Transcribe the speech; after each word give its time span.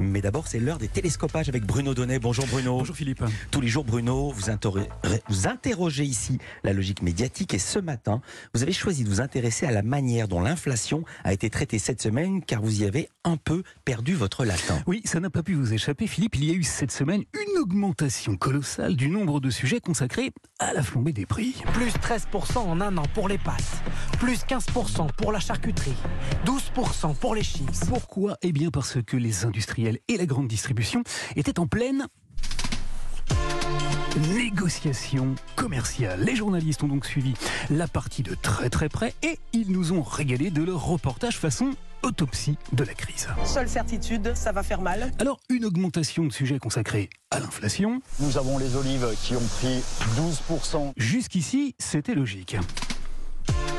Mais 0.00 0.20
d'abord, 0.20 0.46
c'est 0.46 0.58
l'heure 0.58 0.78
des 0.78 0.88
télescopages 0.88 1.48
avec 1.48 1.64
Bruno 1.64 1.94
Donnet. 1.94 2.18
Bonjour 2.18 2.46
Bruno. 2.46 2.78
Bonjour 2.78 2.96
Philippe. 2.96 3.22
Tous 3.50 3.60
les 3.60 3.68
jours, 3.68 3.84
Bruno, 3.84 4.32
vous, 4.32 4.50
vous 5.28 5.46
interrogez 5.46 6.04
ici 6.04 6.38
la 6.64 6.72
logique 6.72 7.02
médiatique 7.02 7.54
et 7.54 7.58
ce 7.58 7.78
matin, 7.78 8.20
vous 8.54 8.62
avez 8.62 8.72
choisi 8.72 9.04
de 9.04 9.08
vous 9.08 9.20
intéresser 9.20 9.66
à 9.66 9.70
la 9.70 9.82
manière 9.82 10.28
dont 10.28 10.40
l'inflation 10.40 11.04
a 11.24 11.32
été 11.32 11.50
traitée 11.50 11.78
cette 11.78 12.00
semaine 12.00 12.42
car 12.42 12.62
vous 12.62 12.82
y 12.82 12.84
avez 12.84 13.08
un 13.24 13.36
peu 13.36 13.62
perdu 13.84 14.14
votre 14.14 14.44
latin. 14.44 14.82
Oui, 14.86 15.02
ça 15.04 15.20
n'a 15.20 15.30
pas 15.30 15.42
pu 15.42 15.54
vous 15.54 15.72
échapper 15.74 16.06
Philippe. 16.06 16.36
Il 16.36 16.44
y 16.44 16.50
a 16.50 16.54
eu 16.54 16.62
cette 16.62 16.92
semaine 16.92 17.24
une 17.34 17.47
augmentation 17.58 18.36
colossale 18.36 18.94
du 18.94 19.08
nombre 19.08 19.40
de 19.40 19.50
sujets 19.50 19.80
consacrés 19.80 20.30
à 20.58 20.72
la 20.72 20.82
flambée 20.82 21.12
des 21.12 21.26
prix. 21.26 21.56
Plus 21.74 21.90
13% 21.90 22.58
en 22.58 22.80
un 22.80 22.96
an 22.96 23.02
pour 23.14 23.28
les 23.28 23.38
pâtes, 23.38 23.82
plus 24.18 24.44
15% 24.44 25.08
pour 25.16 25.32
la 25.32 25.40
charcuterie, 25.40 25.96
12% 26.46 27.16
pour 27.16 27.34
les 27.34 27.42
chips. 27.42 27.84
Pourquoi? 27.88 28.36
Eh 28.42 28.52
bien 28.52 28.70
parce 28.70 28.98
que 29.02 29.16
les 29.16 29.44
industriels 29.44 29.98
et 30.06 30.16
la 30.16 30.26
grande 30.26 30.48
distribution 30.48 31.02
étaient 31.36 31.58
en 31.58 31.66
pleine 31.66 32.06
négociation 34.34 35.34
commerciale. 35.56 36.22
Les 36.24 36.34
journalistes 36.34 36.82
ont 36.82 36.88
donc 36.88 37.06
suivi 37.06 37.34
la 37.70 37.86
partie 37.86 38.22
de 38.22 38.34
très 38.34 38.70
très 38.70 38.88
près 38.88 39.14
et 39.22 39.38
ils 39.52 39.70
nous 39.70 39.92
ont 39.92 40.02
régalé 40.02 40.50
de 40.50 40.62
leur 40.62 40.84
reportage 40.84 41.38
façon 41.38 41.74
autopsie 42.02 42.58
de 42.72 42.84
la 42.84 42.94
crise. 42.94 43.28
Seule 43.44 43.68
certitude, 43.68 44.32
ça 44.34 44.52
va 44.52 44.62
faire 44.62 44.80
mal. 44.80 45.12
Alors, 45.18 45.40
une 45.48 45.64
augmentation 45.64 46.24
de 46.24 46.32
sujets 46.32 46.58
consacrés 46.58 47.10
à 47.30 47.40
l'inflation. 47.40 48.00
Nous 48.20 48.38
avons 48.38 48.58
les 48.58 48.76
olives 48.76 49.06
qui 49.22 49.34
ont 49.34 49.48
pris 49.58 49.82
12%. 50.16 50.92
Jusqu'ici, 50.96 51.74
c'était 51.78 52.14
logique. 52.14 52.56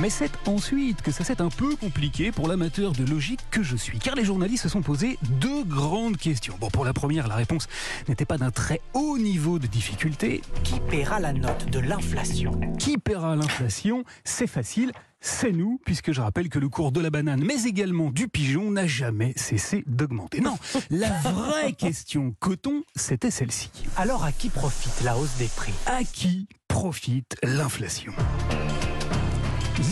Mais 0.00 0.10
c'est 0.10 0.32
ensuite 0.46 1.02
que 1.02 1.12
ça 1.12 1.22
s'est 1.22 1.40
un 1.40 1.48
peu 1.48 1.76
compliqué 1.76 2.32
pour 2.32 2.48
l'amateur 2.48 2.92
de 2.92 3.04
logique 3.04 3.40
que 3.50 3.62
je 3.62 3.76
suis, 3.76 3.98
car 3.98 4.16
les 4.16 4.24
journalistes 4.24 4.64
se 4.64 4.68
sont 4.68 4.82
posés 4.82 5.18
deux 5.40 5.62
grandes 5.62 6.16
questions. 6.16 6.56
Bon, 6.58 6.68
pour 6.68 6.84
la 6.84 6.92
première, 6.92 7.28
la 7.28 7.36
réponse 7.36 7.68
n'était 8.08 8.24
pas 8.24 8.36
d'un 8.36 8.50
très 8.50 8.80
haut 8.92 9.18
niveau 9.18 9.58
de 9.58 9.68
difficulté. 9.68 10.42
Qui 10.64 10.80
paiera 10.80 11.20
la 11.20 11.32
note 11.32 11.70
de 11.70 11.78
l'inflation? 11.78 12.60
Qui 12.78 12.98
paiera 12.98 13.36
l'inflation? 13.36 14.04
C'est 14.24 14.48
facile. 14.48 14.92
C'est 15.26 15.52
nous, 15.52 15.80
puisque 15.86 16.12
je 16.12 16.20
rappelle 16.20 16.50
que 16.50 16.58
le 16.58 16.68
cours 16.68 16.92
de 16.92 17.00
la 17.00 17.08
banane, 17.08 17.42
mais 17.42 17.62
également 17.64 18.10
du 18.10 18.28
pigeon, 18.28 18.70
n'a 18.70 18.86
jamais 18.86 19.32
cessé 19.36 19.82
d'augmenter. 19.86 20.42
Non, 20.42 20.58
la 20.90 21.08
vraie 21.22 21.72
question 21.72 22.36
coton, 22.40 22.84
c'était 22.94 23.30
celle-ci. 23.30 23.70
Alors 23.96 24.22
à 24.22 24.32
qui 24.32 24.50
profite 24.50 25.02
la 25.02 25.16
hausse 25.16 25.34
des 25.38 25.48
prix? 25.56 25.72
À 25.86 26.04
qui 26.04 26.46
profite 26.68 27.36
l'inflation? 27.42 28.12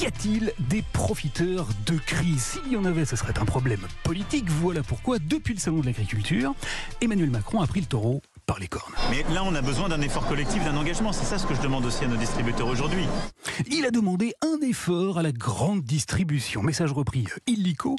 Y 0.00 0.06
a-t-il 0.06 0.52
des 0.68 0.82
profiteurs 0.92 1.66
de 1.86 1.96
crise? 1.96 2.58
S'il 2.62 2.72
y 2.72 2.76
en 2.76 2.84
avait, 2.84 3.06
ce 3.06 3.16
serait 3.16 3.38
un 3.38 3.46
problème 3.46 3.80
politique. 4.04 4.50
Voilà 4.50 4.82
pourquoi, 4.82 5.18
depuis 5.18 5.54
le 5.54 5.60
Salon 5.60 5.80
de 5.80 5.86
l'Agriculture, 5.86 6.54
Emmanuel 7.00 7.30
Macron 7.30 7.62
a 7.62 7.66
pris 7.66 7.80
le 7.80 7.86
taureau 7.86 8.20
par 8.46 8.58
les 8.58 8.68
cornes. 8.68 8.92
Mais 9.10 9.24
là, 9.32 9.42
on 9.44 9.54
a 9.54 9.62
besoin 9.62 9.88
d'un 9.88 10.00
effort 10.00 10.26
collectif, 10.26 10.64
d'un 10.64 10.76
engagement. 10.76 11.12
C'est 11.12 11.24
ça 11.24 11.38
ce 11.38 11.46
que 11.46 11.54
je 11.54 11.60
demande 11.60 11.84
aussi 11.84 12.04
à 12.04 12.08
nos 12.08 12.16
distributeurs 12.16 12.66
aujourd'hui. 12.66 13.04
Il 13.70 13.86
a 13.86 13.90
demandé 13.90 14.34
un 14.42 14.60
effort 14.66 15.18
à 15.18 15.22
la 15.22 15.32
grande 15.32 15.82
distribution. 15.82 16.62
Message 16.62 16.92
repris 16.92 17.26
illico 17.46 17.96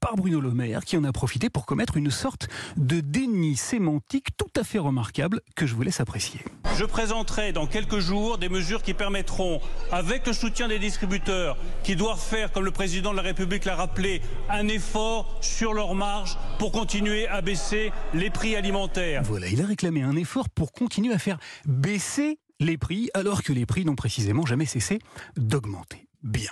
par 0.00 0.16
Bruno 0.16 0.40
Le 0.40 0.50
Maire, 0.50 0.84
qui 0.84 0.96
en 0.96 1.04
a 1.04 1.12
profité 1.12 1.48
pour 1.50 1.66
commettre 1.66 1.96
une 1.96 2.10
sorte 2.10 2.48
de 2.76 3.00
déni 3.00 3.56
sémantique 3.56 4.36
tout 4.36 4.60
à 4.60 4.64
fait 4.64 4.78
remarquable 4.78 5.40
que 5.54 5.66
je 5.66 5.74
vous 5.74 5.82
laisse 5.82 6.00
apprécier. 6.00 6.40
Je 6.76 6.84
présenterai 6.84 7.52
dans 7.52 7.66
quelques 7.66 8.00
jours 8.00 8.36
des 8.38 8.50
mesures 8.50 8.82
qui 8.82 8.92
permettront, 8.92 9.60
avec 9.90 10.26
le 10.26 10.32
soutien 10.34 10.68
des 10.68 10.78
distributeurs, 10.78 11.56
qui 11.82 11.96
doivent 11.96 12.20
faire, 12.20 12.52
comme 12.52 12.64
le 12.64 12.70
président 12.70 13.12
de 13.12 13.16
la 13.16 13.22
République 13.22 13.64
l'a 13.64 13.76
rappelé, 13.76 14.20
un 14.50 14.68
effort 14.68 15.38
sur 15.40 15.72
leurs 15.72 15.94
marges 15.94 16.36
pour 16.58 16.72
continuer 16.72 17.26
à 17.28 17.40
baisser 17.40 17.92
les 18.12 18.28
prix 18.28 18.56
alimentaires. 18.56 19.22
Voilà, 19.24 19.48
il 19.48 19.62
a 19.62 19.66
réclamé 19.66 19.85
un 19.86 20.16
effort 20.16 20.48
pour 20.48 20.72
continuer 20.72 21.14
à 21.14 21.18
faire 21.18 21.38
baisser 21.66 22.38
les 22.60 22.78
prix 22.78 23.10
alors 23.14 23.42
que 23.42 23.52
les 23.52 23.66
prix 23.66 23.84
n'ont 23.84 23.96
précisément 23.96 24.46
jamais 24.46 24.66
cessé 24.66 24.98
d'augmenter. 25.36 26.06
Bien. 26.22 26.50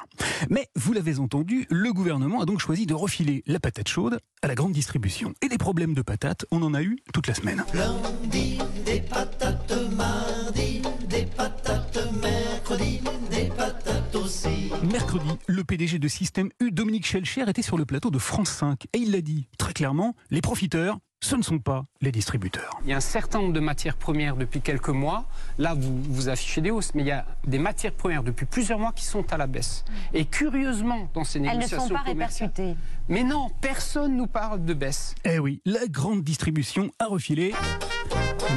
Mais 0.50 0.68
vous 0.76 0.92
l'avez 0.92 1.18
entendu, 1.18 1.66
le 1.68 1.92
gouvernement 1.92 2.40
a 2.40 2.44
donc 2.44 2.60
choisi 2.60 2.86
de 2.86 2.94
refiler 2.94 3.42
la 3.46 3.58
patate 3.58 3.88
chaude 3.88 4.20
à 4.42 4.46
la 4.46 4.54
grande 4.54 4.72
distribution. 4.72 5.34
Et 5.42 5.48
des 5.48 5.58
problèmes 5.58 5.94
de 5.94 6.02
patates, 6.02 6.46
on 6.52 6.62
en 6.62 6.74
a 6.74 6.82
eu 6.82 6.98
toute 7.12 7.26
la 7.26 7.34
semaine. 7.34 7.64
Lundi, 7.74 8.58
des 8.84 9.00
patates, 9.00 9.72
mardi, 9.96 10.82
des 11.08 11.26
patates, 11.26 11.98
mercredi, 12.22 13.00
des 13.30 13.48
patates 13.48 14.14
aussi. 14.14 14.70
Mercredi, 14.84 15.30
le 15.48 15.64
PDG 15.64 15.98
de 15.98 16.08
Système 16.08 16.50
U, 16.60 16.70
Dominique 16.70 17.06
Schelcher, 17.06 17.48
était 17.48 17.62
sur 17.62 17.76
le 17.76 17.84
plateau 17.84 18.10
de 18.10 18.18
France 18.18 18.50
5 18.50 18.84
et 18.92 18.98
il 18.98 19.10
l'a 19.10 19.22
dit 19.22 19.48
très 19.58 19.72
clairement, 19.72 20.14
les 20.30 20.40
profiteurs, 20.40 20.98
ce 21.24 21.36
ne 21.36 21.42
sont 21.42 21.58
pas 21.58 21.86
les 22.02 22.12
distributeurs. 22.12 22.78
Il 22.84 22.90
y 22.90 22.92
a 22.92 22.98
un 22.98 23.00
certain 23.00 23.40
nombre 23.40 23.54
de 23.54 23.60
matières 23.60 23.96
premières 23.96 24.36
depuis 24.36 24.60
quelques 24.60 24.90
mois. 24.90 25.24
Là, 25.56 25.72
vous, 25.74 26.02
vous 26.02 26.28
affichez 26.28 26.60
des 26.60 26.70
hausses, 26.70 26.94
mais 26.94 27.02
il 27.02 27.06
y 27.06 27.12
a 27.12 27.24
des 27.46 27.58
matières 27.58 27.94
premières 27.94 28.22
depuis 28.22 28.44
plusieurs 28.44 28.78
mois 28.78 28.92
qui 28.92 29.04
sont 29.04 29.32
à 29.32 29.38
la 29.38 29.46
baisse. 29.46 29.86
Et 30.12 30.26
curieusement, 30.26 31.08
dans 31.14 31.24
ces 31.24 31.40
négociations 31.40 31.78
Elles 31.78 31.82
ne 31.82 31.88
sont 31.88 31.94
pas 31.94 32.02
répercutées. 32.02 32.76
Mais 33.08 33.24
non, 33.24 33.50
personne 33.62 34.16
nous 34.16 34.26
parle 34.26 34.66
de 34.66 34.74
baisse. 34.74 35.14
Eh 35.24 35.38
oui, 35.38 35.62
la 35.64 35.86
grande 35.86 36.22
distribution 36.22 36.90
a 36.98 37.06
refilé 37.06 37.54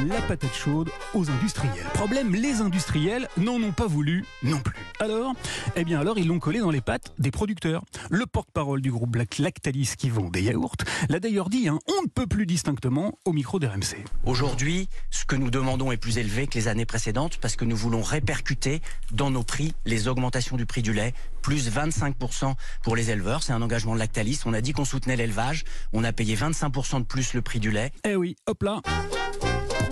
la 0.06 0.20
patate 0.22 0.54
chaude 0.54 0.90
aux 1.14 1.28
industriels. 1.30 1.86
Problème, 1.94 2.34
les 2.34 2.60
industriels 2.60 3.28
n'en 3.36 3.54
ont 3.54 3.72
pas 3.72 3.86
voulu 3.86 4.24
non 4.42 4.60
plus. 4.60 4.76
Alors, 5.00 5.34
eh 5.76 5.84
bien 5.84 6.00
alors, 6.00 6.18
ils 6.18 6.26
l'ont 6.26 6.38
collé 6.38 6.60
dans 6.60 6.70
les 6.70 6.80
pattes 6.80 7.12
des 7.18 7.30
producteurs. 7.30 7.84
Le 8.10 8.26
porte-parole 8.26 8.80
du 8.80 8.90
groupe 8.90 9.10
Black 9.10 9.38
Lactalis 9.38 9.94
qui 9.96 10.10
vend 10.10 10.28
des 10.28 10.42
yaourts 10.42 10.76
l'a 11.08 11.20
d'ailleurs 11.20 11.48
dit, 11.48 11.68
hein, 11.68 11.78
on 11.88 12.02
ne 12.02 12.08
peut 12.08 12.26
plus 12.26 12.46
distinctement 12.46 13.18
au 13.24 13.32
micro 13.32 13.58
d'RMC. 13.58 14.04
Aujourd'hui, 14.24 14.88
ce 15.10 15.24
que 15.24 15.36
nous 15.36 15.50
demandons 15.50 15.90
est 15.92 15.96
plus 15.96 16.18
élevé 16.18 16.46
que 16.46 16.54
les 16.54 16.68
années 16.68 16.86
précédentes 16.86 17.38
parce 17.38 17.56
que 17.56 17.64
nous 17.64 17.76
voulons 17.76 18.02
répercuter 18.02 18.80
dans 19.12 19.30
nos 19.30 19.42
prix 19.42 19.74
les 19.84 20.08
augmentations 20.08 20.56
du 20.56 20.66
prix 20.66 20.82
du 20.82 20.92
lait, 20.92 21.14
plus 21.42 21.70
25% 21.70 22.54
pour 22.82 22.96
les 22.96 23.10
éleveurs. 23.10 23.42
C'est 23.42 23.52
un 23.52 23.62
engagement 23.62 23.94
de 23.94 23.98
Lactalis. 23.98 24.40
On 24.46 24.54
a 24.54 24.60
dit 24.60 24.72
qu'on 24.72 24.84
soutenait 24.84 25.16
l'élevage. 25.16 25.64
On 25.92 26.04
a 26.04 26.12
payé 26.12 26.36
25% 26.36 27.00
de 27.00 27.04
plus 27.04 27.34
le 27.34 27.42
prix 27.42 27.60
du 27.60 27.70
lait. 27.70 27.92
Eh 28.04 28.16
oui, 28.16 28.36
hop 28.46 28.62
là 28.62 28.80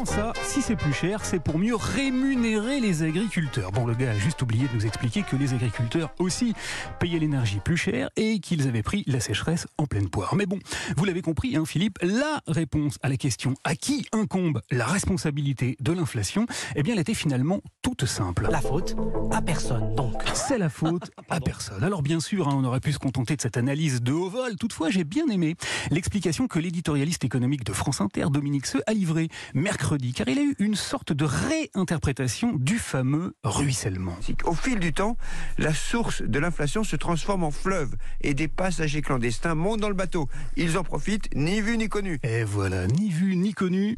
ça, 0.06 0.32
si 0.44 0.62
c'est 0.62 0.76
plus 0.76 0.92
cher, 0.92 1.24
c'est 1.24 1.40
pour 1.40 1.58
mieux 1.58 1.74
rémunérer 1.74 2.80
les 2.80 3.02
agriculteurs. 3.02 3.72
Bon, 3.72 3.86
le 3.86 3.94
gars 3.94 4.12
a 4.12 4.18
juste 4.18 4.40
oublié 4.40 4.68
de 4.68 4.74
nous 4.74 4.86
expliquer 4.86 5.22
que 5.22 5.34
les 5.36 5.52
agriculteurs 5.52 6.14
aussi 6.20 6.54
payaient 7.00 7.18
l'énergie 7.18 7.58
plus 7.58 7.76
cher 7.76 8.08
et 8.16 8.38
qu'ils 8.38 8.68
avaient 8.68 8.82
pris 8.82 9.02
la 9.06 9.18
sécheresse 9.20 9.66
en 9.78 9.86
pleine 9.86 10.08
poire. 10.08 10.36
Mais 10.36 10.46
bon, 10.46 10.58
vous 10.96 11.04
l'avez 11.04 11.22
compris, 11.22 11.56
hein, 11.56 11.64
Philippe, 11.66 11.98
la 12.02 12.40
réponse 12.46 12.98
à 13.02 13.08
la 13.08 13.16
question 13.16 13.54
à 13.64 13.74
qui 13.74 14.06
incombe 14.12 14.62
la 14.70 14.86
responsabilité 14.86 15.76
de 15.80 15.92
l'inflation, 15.92 16.46
eh 16.76 16.82
bien, 16.82 16.94
elle 16.94 17.00
était 17.00 17.14
finalement 17.14 17.60
toute 17.82 18.06
simple. 18.06 18.48
La 18.50 18.60
faute 18.60 18.94
à 19.32 19.42
personne, 19.42 19.94
donc. 19.96 20.22
C'est 20.34 20.58
la 20.58 20.68
faute 20.68 21.10
à 21.30 21.40
personne. 21.40 21.82
Alors, 21.82 22.02
bien 22.02 22.20
sûr, 22.20 22.48
hein, 22.48 22.54
on 22.56 22.64
aurait 22.64 22.80
pu 22.80 22.92
se 22.92 22.98
contenter 22.98 23.34
de 23.34 23.42
cette 23.42 23.56
analyse 23.56 24.02
de 24.02 24.12
haut 24.12 24.30
vol. 24.30 24.56
Toutefois, 24.56 24.90
j'ai 24.90 25.04
bien 25.04 25.26
aimé 25.28 25.56
l'explication 25.90 26.46
que 26.46 26.60
l'éditorialiste 26.60 27.24
économique 27.24 27.64
de 27.64 27.72
France 27.72 28.00
Inter, 28.00 28.26
Dominique 28.30 28.66
Seux, 28.66 28.82
a 28.86 28.92
livrée 28.92 29.28
mercredi 29.54 29.95
car 30.14 30.28
il 30.28 30.38
a 30.38 30.42
eu 30.42 30.54
une 30.58 30.74
sorte 30.74 31.12
de 31.12 31.24
réinterprétation 31.24 32.52
du 32.54 32.78
fameux 32.78 33.34
ruissellement. 33.44 34.16
Au 34.44 34.54
fil 34.54 34.78
du 34.78 34.92
temps, 34.92 35.16
la 35.58 35.74
source 35.74 36.22
de 36.22 36.38
l'inflation 36.38 36.84
se 36.84 36.96
transforme 36.96 37.44
en 37.44 37.50
fleuve 37.50 37.94
et 38.20 38.34
des 38.34 38.48
passagers 38.48 39.02
clandestins 39.02 39.54
montent 39.54 39.80
dans 39.80 39.88
le 39.88 39.94
bateau. 39.94 40.28
Ils 40.56 40.78
en 40.78 40.84
profitent, 40.84 41.28
ni 41.34 41.60
vu 41.60 41.78
ni 41.78 41.88
connu. 41.88 42.18
Et 42.22 42.44
voilà, 42.44 42.86
ni 42.86 43.10
vu 43.10 43.36
ni 43.36 43.52
connu. 43.52 43.96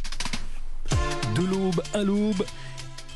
De 1.34 1.44
l'aube 1.44 1.82
à 1.94 2.02
l'aube, 2.02 2.44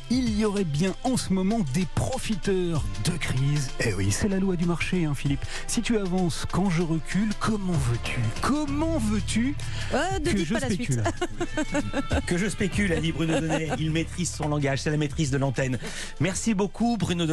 il 0.09 0.37
y 0.37 0.45
aurait 0.45 0.63
bien 0.63 0.93
en 1.03 1.17
ce 1.17 1.33
moment 1.33 1.59
des 1.73 1.85
profiteurs 1.95 2.83
de 3.05 3.11
crise. 3.17 3.69
Eh 3.85 3.93
oui, 3.93 4.11
c'est 4.11 4.27
la 4.27 4.39
loi 4.39 4.55
du 4.55 4.65
marché, 4.65 5.05
hein, 5.05 5.13
Philippe. 5.15 5.43
Si 5.67 5.81
tu 5.81 5.97
avances 5.97 6.45
quand 6.51 6.69
je 6.69 6.81
recule, 6.81 7.29
comment 7.39 7.73
veux-tu 7.73 8.19
Comment 8.41 8.97
veux-tu 8.97 9.55
euh, 9.93 10.19
que 10.19 10.43
je 10.43 10.55
spécule 10.55 11.03
Que 12.27 12.37
je 12.37 12.47
spécule, 12.47 12.93
a 12.93 12.99
dit 12.99 13.11
Bruno 13.11 13.39
Donnet. 13.39 13.69
Il 13.79 13.91
maîtrise 13.91 14.31
son 14.31 14.47
langage, 14.47 14.81
c'est 14.81 14.91
la 14.91 14.97
maîtrise 14.97 15.31
de 15.31 15.37
l'antenne. 15.37 15.77
Merci 16.19 16.53
beaucoup, 16.53 16.97
Bruno 16.97 17.25
Donnet. 17.25 17.31